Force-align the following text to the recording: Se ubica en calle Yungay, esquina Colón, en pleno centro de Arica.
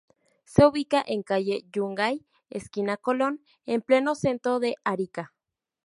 Se 0.45 0.65
ubica 0.65 1.03
en 1.05 1.21
calle 1.21 1.63
Yungay, 1.71 2.25
esquina 2.49 2.97
Colón, 2.97 3.45
en 3.67 3.83
pleno 3.83 4.15
centro 4.15 4.59
de 4.59 4.73
Arica. 4.83 5.35